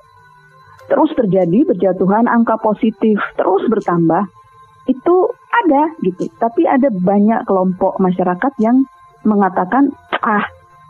terus 0.86 1.10
terjadi 1.16 1.64
berjatuhan 1.66 2.30
angka 2.30 2.60
positif 2.62 3.18
terus 3.34 3.66
bertambah 3.66 4.24
itu 4.86 5.16
ada 5.50 5.90
gitu 6.04 6.28
tapi 6.38 6.68
ada 6.68 6.92
banyak 6.92 7.42
kelompok 7.48 7.98
masyarakat 7.98 8.52
yang 8.60 8.84
mengatakan 9.24 9.90
ah 10.20 10.44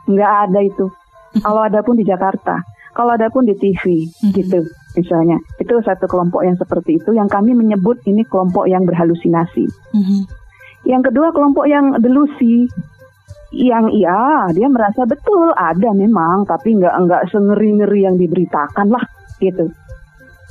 nggak 0.04 0.32
ada 0.50 0.60
itu 0.60 0.86
mm-hmm. 0.90 1.42
kalau 1.42 1.62
ada 1.64 1.80
pun 1.80 1.96
di 1.96 2.04
Jakarta 2.04 2.60
kalau 2.94 3.14
ada 3.16 3.30
pun 3.30 3.42
di 3.46 3.54
TV 3.56 4.06
mm-hmm. 4.06 4.32
gitu 4.38 4.60
misalnya. 4.94 5.38
Itu 5.58 5.82
satu 5.82 6.06
kelompok 6.06 6.46
yang 6.46 6.54
seperti 6.54 7.02
itu 7.02 7.10
yang 7.12 7.26
kami 7.26 7.52
menyebut 7.52 8.00
ini 8.06 8.22
kelompok 8.26 8.70
yang 8.70 8.86
berhalusinasi. 8.86 9.66
Yang 10.84 11.12
kedua 11.12 11.32
kelompok 11.32 11.64
yang 11.68 11.96
delusi 12.00 12.68
yang 13.54 13.86
iya 13.94 14.50
dia 14.50 14.66
merasa 14.66 15.06
betul 15.06 15.54
ada 15.54 15.94
memang 15.94 16.42
tapi 16.42 16.74
nggak 16.74 16.94
nggak 17.06 17.22
sengeri 17.30 17.70
ngeri 17.78 18.00
yang 18.02 18.16
diberitakan 18.18 18.90
lah 18.90 19.04
gitu. 19.38 19.70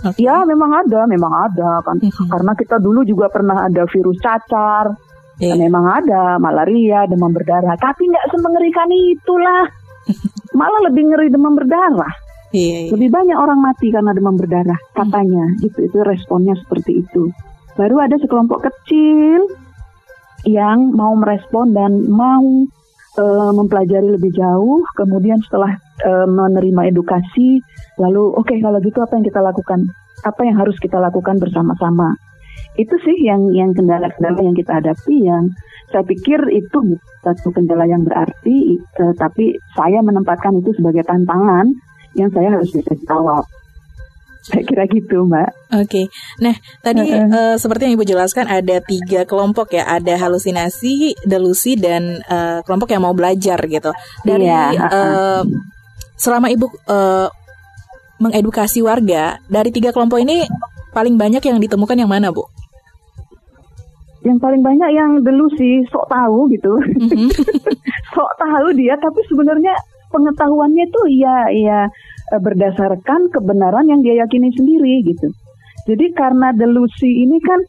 Okay. 0.04 0.28
Ya 0.28 0.44
memang 0.44 0.72
ada, 0.84 1.08
memang 1.08 1.32
ada 1.32 1.80
kan. 1.80 1.96
Mm-hmm. 1.96 2.28
Karena 2.28 2.52
kita 2.60 2.76
dulu 2.76 3.08
juga 3.08 3.32
pernah 3.32 3.64
ada 3.64 3.88
virus 3.88 4.20
cacar, 4.20 4.92
yeah. 5.40 5.56
memang 5.56 5.88
ada 5.88 6.36
malaria, 6.44 7.08
demam 7.08 7.32
berdarah. 7.32 7.80
Tapi 7.80 8.12
nggak 8.12 8.28
semengerikan 8.36 8.92
itulah. 8.92 9.64
Malah 10.60 10.92
lebih 10.92 11.08
ngeri 11.08 11.32
demam 11.32 11.56
berdarah. 11.56 12.12
Iya, 12.52 12.86
iya. 12.86 12.92
Lebih 12.92 13.10
banyak 13.10 13.38
orang 13.40 13.60
mati 13.64 13.88
karena 13.90 14.12
demam 14.12 14.36
berdarah 14.36 14.78
katanya. 14.92 15.46
Hmm. 15.56 15.60
Gitu 15.64 15.80
itu 15.88 15.98
responnya 16.04 16.54
seperti 16.60 17.00
itu. 17.00 17.32
Baru 17.80 17.98
ada 18.04 18.20
sekelompok 18.20 18.60
kecil 18.60 19.48
yang 20.44 20.92
mau 20.92 21.16
merespon 21.16 21.72
dan 21.72 22.08
mau 22.12 22.44
uh, 23.20 23.52
mempelajari 23.56 24.16
lebih 24.16 24.32
jauh. 24.36 24.84
Kemudian 24.96 25.40
setelah 25.44 25.76
uh, 26.06 26.28
menerima 26.28 26.92
edukasi, 26.92 27.64
lalu 28.00 28.24
oke 28.34 28.48
okay, 28.48 28.60
kalau 28.60 28.80
gitu 28.84 29.00
apa 29.04 29.14
yang 29.20 29.26
kita 29.26 29.42
lakukan? 29.42 29.80
Apa 30.24 30.42
yang 30.48 30.56
harus 30.60 30.78
kita 30.80 31.00
lakukan 31.00 31.40
bersama-sama? 31.40 32.16
Itu 32.80 32.96
sih 33.06 33.28
yang 33.28 33.54
yang 33.54 33.76
kendala-kendala 33.76 34.40
yang 34.42 34.56
kita 34.58 34.82
hadapi 34.82 35.16
yang 35.22 35.52
saya 35.94 36.02
pikir 36.10 36.42
itu 36.50 36.98
satu 37.22 37.54
kendala 37.54 37.86
yang 37.86 38.02
berarti, 38.02 38.82
uh, 39.00 39.14
tapi 39.16 39.54
saya 39.78 40.02
menempatkan 40.02 40.58
itu 40.60 40.74
sebagai 40.74 41.06
tantangan 41.06 41.70
yang 42.18 42.30
saya 42.34 42.50
harus 42.58 42.70
bisa 42.74 42.94
jawab. 43.06 43.46
Saya 44.44 44.60
kira 44.68 44.84
gitu, 44.92 45.24
Mbak. 45.24 45.50
Oke. 45.72 45.88
Okay. 45.88 46.06
Nah, 46.44 46.56
tadi 46.84 47.08
uh, 47.08 47.32
uh, 47.32 47.56
seperti 47.56 47.88
yang 47.88 47.96
Ibu 47.96 48.04
jelaskan 48.04 48.52
ada 48.52 48.84
tiga 48.84 49.24
kelompok 49.24 49.72
ya, 49.72 49.88
ada 49.88 50.20
halusinasi, 50.20 51.16
delusi, 51.24 51.80
dan 51.80 52.20
uh, 52.28 52.60
kelompok 52.68 52.92
yang 52.92 53.08
mau 53.08 53.16
belajar 53.16 53.56
gitu. 53.64 53.96
Dari 54.28 54.44
yeah, 54.44 54.76
uh, 54.76 54.84
uh, 54.92 55.42
selama 56.20 56.52
Ibu 56.52 56.68
uh, 56.92 57.32
mengedukasi 58.20 58.84
warga, 58.84 59.40
dari 59.48 59.72
tiga 59.72 59.96
kelompok 59.96 60.20
ini 60.20 60.44
paling 60.92 61.16
banyak 61.16 61.40
yang 61.40 61.64
ditemukan 61.64 61.96
yang 61.96 62.12
mana, 62.12 62.36
Bu? 62.36 62.44
Yang 64.28 64.44
paling 64.44 64.60
banyak 64.60 64.90
yang 64.92 65.24
delusi, 65.24 65.88
sok 65.88 66.04
tahu 66.12 66.52
gitu. 66.52 66.72
Mm 67.00 67.08
-hmm. 67.08 67.30
sok 68.16 68.32
tahu 68.36 68.68
dia, 68.76 69.00
tapi 69.00 69.24
sebenarnya 69.32 69.72
pengetahuannya 70.14 70.84
itu 70.86 71.02
ya 71.18 71.38
ya 71.50 71.80
berdasarkan 72.40 73.30
kebenaran 73.34 73.86
yang 73.90 74.02
dia 74.02 74.24
yakini 74.24 74.50
sendiri 74.54 75.04
gitu. 75.06 75.30
Jadi 75.84 76.16
karena 76.16 76.56
delusi 76.56 77.28
ini 77.28 77.38
kan 77.44 77.60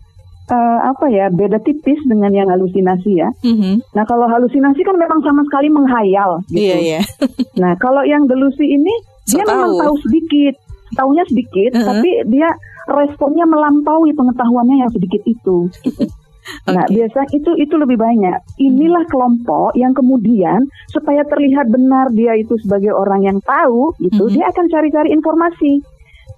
uh, 0.50 0.78
apa 0.92 1.11
ya 1.11 1.33
beda 1.33 1.59
tipis 1.64 1.99
dengan 2.06 2.30
yang 2.30 2.49
halusinasi 2.52 3.11
ya. 3.18 3.28
Mm-hmm. 3.42 3.75
Nah 3.97 4.04
kalau 4.06 4.28
halusinasi 4.28 4.80
kan 4.85 4.97
memang 4.97 5.21
sama 5.25 5.42
sekali 5.49 5.68
menghayal. 5.73 6.40
Gitu. 6.52 6.62
Iya 6.62 6.76
iya. 6.78 7.00
nah 7.62 7.75
kalau 7.80 8.04
yang 8.06 8.28
delusi 8.28 8.64
ini 8.64 8.94
so 9.26 9.40
dia 9.40 9.44
tahu. 9.44 9.52
memang 9.56 9.73
tahu 9.80 9.94
sedikit, 10.06 10.54
tahunya 10.94 11.25
sedikit, 11.26 11.71
uh-huh. 11.75 11.87
tapi 11.90 12.11
dia 12.30 12.49
responnya 12.85 13.49
melampaui 13.49 14.12
pengetahuannya 14.12 14.76
yang 14.85 14.90
sedikit 14.92 15.23
itu. 15.25 15.73
Gitu. 15.83 16.06
Okay. 16.45 16.77
Nah, 16.77 16.85
biasa 16.85 17.21
itu 17.33 17.51
itu 17.57 17.75
lebih 17.81 17.97
banyak. 17.97 18.39
Inilah 18.61 19.05
kelompok 19.09 19.73
yang 19.77 19.97
kemudian 19.97 20.61
supaya 20.93 21.25
terlihat 21.25 21.73
benar 21.73 22.13
dia 22.13 22.37
itu 22.37 22.55
sebagai 22.61 22.93
orang 22.93 23.25
yang 23.25 23.39
tahu, 23.41 23.97
itu 24.05 24.13
mm 24.13 24.29
-hmm. 24.29 24.35
dia 24.37 24.45
akan 24.53 24.67
cari-cari 24.69 25.09
informasi. 25.17 25.73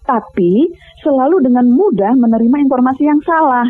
Tapi 0.06 0.70
selalu 1.02 1.42
dengan 1.42 1.66
mudah 1.66 2.14
menerima 2.14 2.56
informasi 2.70 3.02
yang 3.02 3.18
salah. 3.26 3.66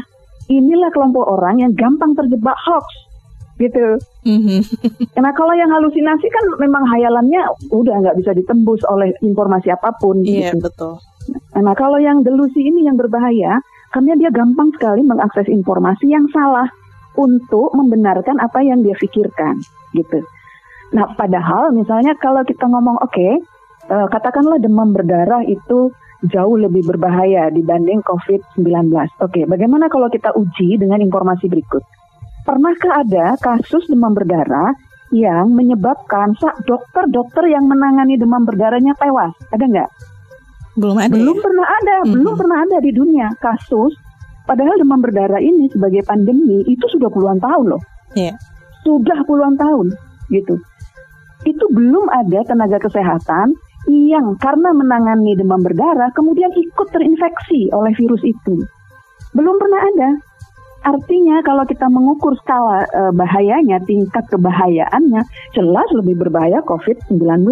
Inilah 0.53 0.93
kelompok 0.93 1.25
orang 1.25 1.65
yang 1.65 1.73
gampang 1.73 2.13
terjebak 2.15 2.55
hoax, 2.69 2.87
gitu. 3.59 3.97
Mm-hmm. 4.29 4.61
Nah 5.25 5.33
kalau 5.33 5.57
yang 5.57 5.73
halusinasi 5.73 6.29
kan 6.29 6.45
memang 6.61 6.85
hayalannya 6.87 7.43
udah 7.73 7.95
nggak 8.05 8.17
bisa 8.21 8.31
ditembus 8.37 8.85
oleh 8.87 9.11
informasi 9.25 9.73
apa 9.73 9.97
pun. 9.97 10.21
Iya 10.23 10.53
gitu. 10.55 10.63
betul. 10.63 10.95
Nah, 11.59 11.75
kalau 11.75 11.99
yang 11.99 12.23
delusi 12.23 12.63
ini 12.63 12.87
yang 12.87 12.95
berbahaya 12.95 13.59
karena 13.97 14.13
dia 14.21 14.29
gampang 14.29 14.69
sekali 14.77 15.01
mengakses 15.01 15.49
informasi 15.49 16.13
yang 16.13 16.29
salah 16.29 16.69
untuk 17.17 17.73
membenarkan 17.73 18.37
apa 18.45 18.61
yang 18.61 18.85
dia 18.85 18.93
pikirkan, 18.93 19.57
gitu. 19.97 20.21
Nah, 20.93 21.17
padahal 21.17 21.73
misalnya 21.73 22.13
kalau 22.21 22.45
kita 22.45 22.69
ngomong 22.69 23.01
oke, 23.01 23.09
okay, 23.09 23.41
uh, 23.89 24.05
eh, 24.05 24.07
katakanlah 24.13 24.61
demam 24.61 24.93
berdarah 24.93 25.41
itu 25.49 25.89
jauh 26.29 26.61
lebih 26.61 26.85
berbahaya 26.85 27.49
dibanding 27.49 28.05
COVID-19. 28.05 28.69
Oke, 28.93 29.09
okay, 29.25 29.45
bagaimana 29.49 29.89
kalau 29.89 30.13
kita 30.13 30.29
uji 30.37 30.77
dengan 30.77 31.01
informasi 31.01 31.49
berikut? 31.49 31.81
Pernahkah 32.45 33.01
ada 33.01 33.41
kasus 33.41 33.89
demam 33.89 34.13
berdarah 34.13 34.77
yang 35.09 35.57
menyebabkan 35.57 36.37
dokter-dokter 36.69 37.49
yang 37.49 37.65
menangani 37.65 38.21
demam 38.21 38.45
berdarahnya 38.45 38.93
tewas? 39.01 39.33
Ada 39.57 39.65
nggak? 39.65 39.91
Belum 40.77 40.97
ada. 41.01 41.13
Belum 41.13 41.37
ya? 41.37 41.43
pernah 41.43 41.67
ada, 41.67 41.97
hmm. 42.05 42.13
belum 42.13 42.35
pernah 42.37 42.59
ada 42.63 42.77
di 42.85 42.91
dunia 42.93 43.27
kasus. 43.41 43.97
Padahal 44.47 44.79
demam 44.79 45.03
berdarah 45.03 45.43
ini 45.43 45.67
sebagai 45.75 46.07
pandemi 46.07 46.63
itu 46.71 46.87
sudah 46.87 47.11
puluhan 47.11 47.43
tahun 47.43 47.75
loh. 47.75 47.83
Yeah. 48.15 48.39
Sudah 48.87 49.27
puluhan 49.27 49.59
tahun 49.59 49.91
gitu. 50.31 50.55
Itu 51.43 51.65
belum 51.75 52.07
ada 52.15 52.47
tenaga 52.47 52.79
kesehatan 52.79 53.59
yang 53.91 54.39
karena 54.39 54.71
menangani 54.71 55.35
demam 55.35 55.63
berdarah 55.63 56.11
kemudian 56.15 56.51
ikut 56.55 56.89
terinfeksi 56.95 57.75
oleh 57.75 57.91
virus 57.99 58.23
itu. 58.23 58.63
Belum 59.35 59.59
pernah 59.59 59.83
ada. 59.83 60.11
Artinya 60.87 61.43
kalau 61.43 61.67
kita 61.67 61.91
mengukur 61.91 62.39
skala 62.39 62.87
e, 62.87 63.03
bahayanya, 63.11 63.83
tingkat 63.83 64.23
kebahayaannya, 64.31 65.19
jelas 65.51 65.89
lebih 65.99 66.15
berbahaya 66.15 66.63
COVID-19 66.63 67.51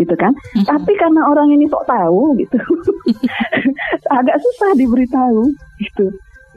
gitu 0.00 0.14
kan. 0.16 0.32
Mm-hmm. 0.32 0.66
Tapi 0.66 0.92
karena 0.96 1.28
orang 1.28 1.52
ini 1.52 1.68
sok 1.68 1.84
tahu 1.84 2.40
gitu, 2.40 2.56
agak 4.18 4.40
susah 4.40 4.72
diberitahu 4.80 5.52
gitu. 5.84 6.08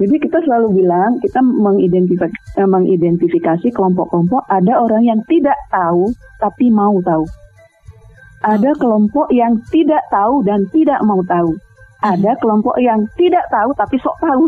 Jadi 0.02 0.16
kita 0.18 0.42
selalu 0.42 0.84
bilang 0.84 1.22
kita 1.22 1.38
mengidentifikasi, 1.44 2.58
eh, 2.58 2.66
mengidentifikasi 2.66 3.68
kelompok-kelompok 3.70 4.42
ada 4.50 4.82
orang 4.82 5.06
yang 5.06 5.20
tidak 5.30 5.56
tahu 5.70 6.10
tapi 6.42 6.74
mau 6.74 6.98
tahu. 7.06 7.24
Ada 8.44 8.76
kelompok 8.76 9.32
yang 9.32 9.56
tidak 9.72 10.04
tahu 10.10 10.44
dan 10.44 10.66
tidak 10.74 11.00
mau 11.06 11.22
tahu. 11.24 11.56
Ada 12.04 12.36
kelompok 12.42 12.76
yang 12.84 13.06
tidak 13.16 13.48
tahu 13.48 13.72
tapi 13.80 13.96
sok 14.02 14.18
tahu. 14.20 14.44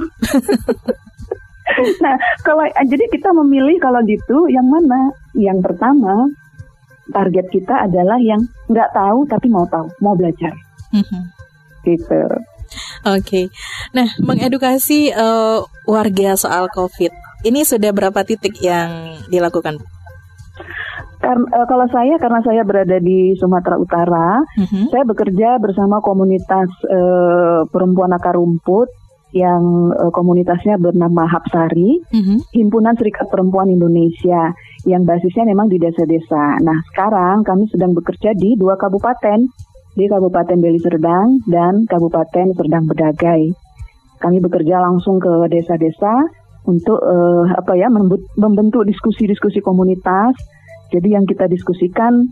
nah, 2.04 2.16
kalau 2.44 2.66
jadi 2.84 3.06
kita 3.08 3.32
memilih 3.32 3.80
kalau 3.80 4.04
gitu 4.04 4.52
yang 4.52 4.68
mana? 4.68 5.14
Yang 5.38 5.72
pertama 5.72 6.28
target 7.14 7.46
kita 7.54 7.86
adalah 7.86 8.18
yang 8.22 8.42
nggak 8.70 8.90
tahu 8.94 9.26
tapi 9.30 9.48
mau 9.50 9.66
tahu, 9.70 9.88
mau 10.02 10.14
belajar. 10.18 10.54
Mm-hmm. 10.94 11.24
Gitu. 11.86 12.22
Oke. 13.06 13.22
Okay. 13.22 13.46
Nah, 13.94 14.10
mengedukasi 14.18 15.14
uh, 15.14 15.62
warga 15.86 16.34
soal 16.34 16.72
COVID. 16.74 17.14
Ini 17.46 17.62
sudah 17.62 17.94
berapa 17.94 18.26
titik 18.26 18.58
yang 18.58 19.22
dilakukan? 19.30 19.78
Karena, 21.22 21.46
uh, 21.54 21.66
kalau 21.70 21.86
saya 21.94 22.18
karena 22.18 22.42
saya 22.42 22.62
berada 22.66 22.98
di 22.98 23.38
Sumatera 23.38 23.78
Utara, 23.78 24.42
mm-hmm. 24.58 24.90
saya 24.90 25.04
bekerja 25.06 25.62
bersama 25.62 26.02
komunitas 26.02 26.70
uh, 26.90 27.70
perempuan 27.70 28.14
akar 28.18 28.34
rumput 28.34 28.90
yang 29.36 29.92
uh, 29.92 30.12
komunitasnya 30.15 30.80
bernama 30.80 31.27
Hapsari, 31.27 32.00
mm-hmm. 32.08 32.56
Himpunan 32.56 32.96
Serikat 32.96 33.27
Perempuan 33.27 33.68
Indonesia 33.68 34.56
yang 34.88 35.04
basisnya 35.04 35.44
memang 35.44 35.68
di 35.68 35.75
desa-desa. 35.75 36.63
Nah, 36.63 36.80
sekarang 36.94 37.44
kami 37.44 37.68
sedang 37.68 37.92
bekerja 37.92 38.32
di 38.32 38.56
dua 38.56 38.80
kabupaten, 38.80 39.44
di 39.96 40.06
Kabupaten 40.08 40.56
Deli 40.56 40.80
Serdang 40.80 41.44
dan 41.51 41.84
Kabupaten 41.84 42.56
Serdang 42.56 42.88
Bedagai. 42.88 43.51
Kami 44.24 44.39
bekerja 44.39 44.80
langsung 44.80 45.20
ke 45.20 45.51
desa-desa 45.51 46.24
untuk 46.63 46.98
uh, 47.04 47.45
apa 47.52 47.76
ya 47.76 47.91
membentuk 48.39 48.88
diskusi-diskusi 48.88 49.60
komunitas. 49.60 50.36
Jadi 50.95 51.12
yang 51.12 51.28
kita 51.28 51.52
diskusikan 51.52 52.24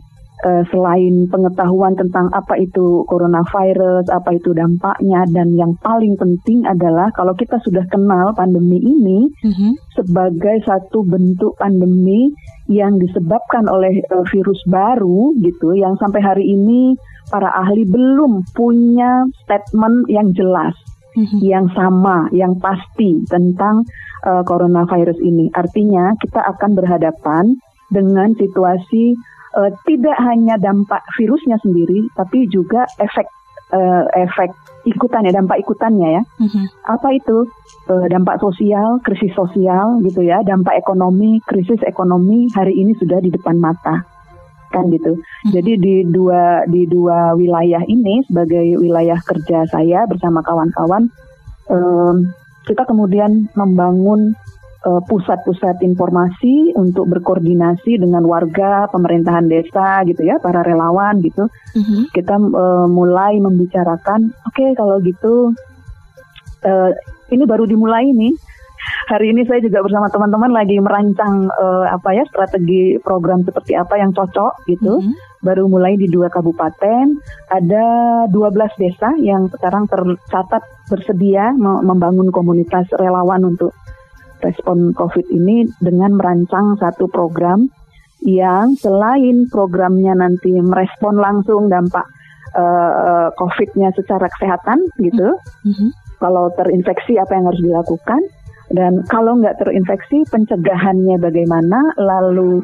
uh, 0.44 0.64
selain 0.70 1.26
pengetahuan 1.32 1.96
tentang 1.96 2.30
apa 2.36 2.60
itu 2.60 3.08
coronavirus, 3.08 4.08
apa 4.12 4.36
itu 4.36 4.52
dampaknya, 4.54 5.26
dan 5.32 5.56
yang 5.56 5.74
paling 5.80 6.14
penting 6.20 6.68
adalah 6.68 7.10
kalau 7.16 7.34
kita 7.34 7.58
sudah 7.64 7.84
kenal 7.90 8.36
pandemi 8.36 8.78
ini 8.80 9.32
mm-hmm. 9.32 9.72
sebagai 9.96 10.62
satu 10.68 11.08
bentuk 11.08 11.56
pandemi 11.58 12.30
yang 12.70 12.96
disebabkan 13.00 13.68
oleh 13.72 14.04
uh, 14.12 14.24
virus 14.30 14.60
baru 14.70 15.34
gitu, 15.42 15.74
yang 15.74 15.96
sampai 15.98 16.22
hari 16.22 16.46
ini 16.46 16.96
para 17.32 17.50
ahli 17.50 17.88
belum 17.88 18.44
punya 18.54 19.26
statement 19.48 20.12
yang 20.12 20.30
jelas. 20.36 20.76
Mm-hmm. 21.14 21.46
yang 21.46 21.70
sama, 21.78 22.26
yang 22.34 22.58
pasti 22.58 23.22
tentang 23.30 23.86
uh, 24.26 24.42
coronavirus 24.42 25.22
ini. 25.22 25.46
Artinya 25.54 26.18
kita 26.18 26.42
akan 26.42 26.74
berhadapan 26.74 27.54
dengan 27.94 28.34
situasi 28.34 29.14
uh, 29.58 29.72
tidak 29.86 30.18
hanya 30.22 30.58
dampak 30.58 31.02
virusnya 31.18 31.58
sendiri, 31.62 32.10
tapi 32.18 32.46
juga 32.50 32.86
efek 33.00 33.26
uh, 33.74 34.06
efek 34.18 34.52
ikutannya, 34.84 35.32
dampak 35.32 35.63
ikutannya 35.63 36.22
ya. 36.22 36.24
Mm-hmm. 36.42 36.66
Apa 36.89 37.08
itu 37.16 37.48
uh, 37.89 38.06
dampak 38.12 38.42
sosial, 38.44 39.00
krisis 39.02 39.32
sosial 39.34 40.02
gitu 40.04 40.22
ya, 40.26 40.44
dampak 40.44 40.78
ekonomi, 40.78 41.39
krisis 41.48 41.80
ekonomi 41.88 42.52
hari 42.52 42.76
ini 42.76 42.94
sudah 43.00 43.22
di 43.24 43.32
depan 43.32 43.58
mata 43.58 44.04
kan 44.74 44.89
gitu. 44.89 45.18
Mm-hmm. 45.18 45.52
Jadi 45.54 45.72
di 45.78 45.96
dua 46.10 46.66
di 46.66 46.89
dua 46.89 47.38
wilayah 47.38 47.86
ini 47.86 48.26
sebagai 48.26 48.82
wilayah 48.82 49.22
kerja 49.22 49.70
saya 49.70 50.10
bersama 50.10 50.42
kawan-kawan, 50.42 51.13
um, 51.70 52.34
kita 52.66 52.82
kemudian 52.88 53.48
membangun 53.54 54.34
pusat-pusat 54.84 55.80
informasi 55.80 56.76
untuk 56.76 57.08
berkoordinasi 57.08 58.04
dengan 58.04 58.28
warga, 58.28 58.91
pemerintahan 58.91 59.48
desa 59.48 60.04
gitu 60.04 60.28
ya, 60.28 60.36
para 60.43 60.60
relawan 60.60 61.24
gitu. 61.24 61.48
Mm-hmm. 61.72 62.12
Kita 62.12 62.36
uh, 62.36 62.88
mulai 62.91 63.39
membicarakan, 63.39 64.36
oke 64.43 64.52
okay, 64.52 64.76
kalau 64.76 65.00
gitu 65.00 65.56
uh, 66.67 66.91
ini 67.32 67.43
baru 67.48 67.63
dimulai 67.63 68.12
nih. 68.12 68.36
Hari 69.12 69.32
ini 69.32 69.48
saya 69.48 69.63
juga 69.63 69.80
bersama 69.80 70.12
teman-teman 70.12 70.52
lagi 70.52 70.76
merancang 70.80 71.48
uh, 71.48 71.88
apa 71.88 72.19
ya 72.19 72.28
strategi 72.28 73.00
program 73.00 73.48
seperti 73.48 73.80
apa 73.80 73.96
yang 73.96 74.12
cocok 74.12 74.67
gitu. 74.67 75.00
Mm-hmm. 75.00 75.48
Baru 75.48 75.72
mulai 75.72 75.96
di 75.96 76.12
dua 76.12 76.28
kabupaten, 76.28 77.19
ada 77.52 77.86
12 78.28 78.80
desa 78.80 79.12
yang 79.19 79.48
sekarang 79.52 79.88
tercatat 79.88 80.63
bersedia 80.88 81.52
membangun 81.60 82.32
komunitas 82.32 82.88
relawan 82.96 83.43
untuk 83.43 83.76
respon 84.44 84.92
COVID 84.94 85.32
ini 85.32 85.66
dengan 85.80 86.20
merancang 86.20 86.76
satu 86.78 87.08
program 87.10 87.72
yang 88.24 88.76
selain 88.80 89.48
programnya 89.52 90.16
nanti 90.16 90.56
merespon 90.56 91.20
langsung 91.20 91.68
dampak 91.68 92.08
uh, 92.56 93.28
COVID-nya 93.36 93.92
secara 93.96 94.32
kesehatan 94.32 94.80
gitu. 95.04 95.36
Mm-hmm. 95.68 95.90
Kalau 96.24 96.48
terinfeksi 96.56 97.20
apa 97.20 97.36
yang 97.36 97.46
harus 97.52 97.64
dilakukan 97.64 98.22
dan 98.72 99.04
kalau 99.12 99.36
nggak 99.44 99.60
terinfeksi 99.60 100.24
pencegahannya 100.32 101.20
bagaimana, 101.20 101.92
lalu 102.00 102.64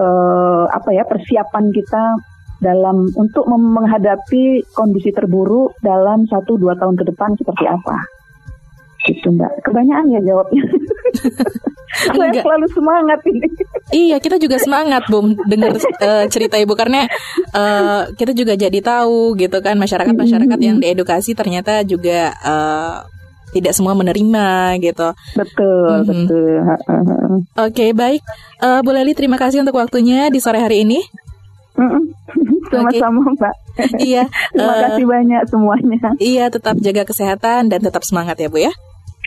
uh, 0.00 0.64
apa 0.72 0.88
ya 0.96 1.04
persiapan 1.04 1.68
kita 1.68 2.16
dalam 2.64 3.12
untuk 3.20 3.44
menghadapi 3.50 4.64
kondisi 4.72 5.12
terburuk 5.12 5.76
dalam 5.84 6.24
satu 6.24 6.56
dua 6.56 6.72
tahun 6.80 6.96
ke 6.96 7.04
depan 7.12 7.36
seperti 7.36 7.68
apa 7.68 7.98
gitu 9.04 9.28
mbak 9.36 9.52
kebanyakan 9.62 10.16
ya 10.16 10.20
jawabnya 10.24 10.62
saya 12.16 12.32
selalu 12.34 12.66
semangat 12.72 13.20
ini 13.28 13.48
iya 13.92 14.16
kita 14.18 14.40
juga 14.40 14.56
semangat 14.58 15.06
bum 15.12 15.36
dengar 15.46 15.76
uh, 15.78 16.24
cerita 16.32 16.56
ibu 16.58 16.74
karena 16.74 17.06
uh, 17.54 18.10
kita 18.16 18.32
juga 18.32 18.56
jadi 18.56 18.78
tahu 18.80 19.36
gitu 19.38 19.60
kan 19.60 19.76
masyarakat 19.76 20.16
masyarakat 20.16 20.58
yang 20.58 20.80
diedukasi 20.80 21.36
ternyata 21.36 21.84
juga 21.86 22.34
uh, 22.42 23.06
tidak 23.54 23.70
semua 23.70 23.94
menerima 23.94 24.74
gitu. 24.82 25.14
Betul, 25.38 26.02
hmm. 26.02 26.10
betul. 26.10 26.58
Oke, 26.58 26.74
okay, 27.54 27.88
baik. 27.94 28.18
Uh, 28.58 28.82
Bu 28.82 28.90
Leli, 28.90 29.14
terima 29.14 29.38
kasih 29.38 29.62
untuk 29.62 29.78
waktunya 29.78 30.26
di 30.26 30.42
sore 30.42 30.58
hari 30.58 30.82
ini. 30.82 30.98
Sama-sama, 32.74 33.22
okay. 33.22 33.34
Mbak. 33.38 33.54
iya. 34.02 34.24
Terima 34.54 34.74
uh, 34.74 34.82
kasih 34.90 35.04
banyak 35.06 35.42
semuanya. 35.46 36.10
Iya, 36.18 36.44
tetap 36.50 36.74
jaga 36.82 37.02
kesehatan 37.06 37.70
dan 37.70 37.78
tetap 37.78 38.02
semangat 38.02 38.34
ya, 38.42 38.50
Bu 38.50 38.58
ya. 38.58 38.74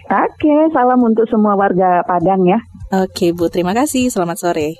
Oke, 0.08 0.56
salam 0.72 1.04
untuk 1.04 1.28
semua 1.28 1.60
warga 1.60 2.00
Padang 2.08 2.48
ya. 2.48 2.60
Oke, 2.96 3.36
Bu. 3.36 3.52
Terima 3.52 3.76
kasih. 3.76 4.08
Selamat 4.08 4.40
sore. 4.40 4.80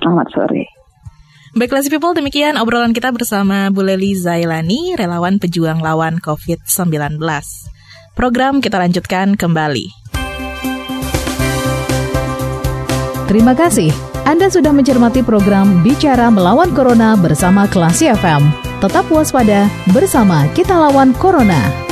Selamat 0.00 0.32
sore. 0.32 0.64
Baiklah 1.52 1.84
people, 1.84 2.16
demikian 2.16 2.56
obrolan 2.56 2.96
kita 2.96 3.12
bersama 3.12 3.68
Bu 3.68 3.84
Leli 3.84 4.16
Zailani, 4.16 4.96
relawan 4.96 5.36
pejuang 5.36 5.84
lawan 5.84 6.16
COVID-19. 6.24 7.20
Program 8.16 8.64
kita 8.64 8.80
lanjutkan 8.80 9.36
kembali. 9.36 9.92
Terima 13.28 13.52
kasih. 13.52 13.92
Anda 14.24 14.48
sudah 14.48 14.72
mencermati 14.72 15.20
program 15.20 15.84
Bicara 15.84 16.32
Melawan 16.32 16.72
Corona 16.72 17.20
bersama 17.20 17.68
Klasi 17.68 18.08
FM. 18.08 18.48
Tetap 18.80 19.04
waspada 19.12 19.68
bersama 19.92 20.48
kita 20.56 20.72
lawan 20.72 21.12
Corona. 21.20 21.91